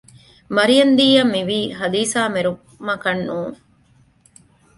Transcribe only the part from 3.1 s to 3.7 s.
ނޫން